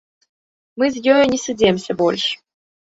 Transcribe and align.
Мы 0.79 0.89
з 0.95 1.03
ёю 1.13 1.23
не 1.35 1.39
сыдземся 1.45 1.91
больш. 2.05 2.25